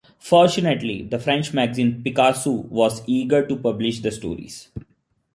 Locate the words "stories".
4.09-4.69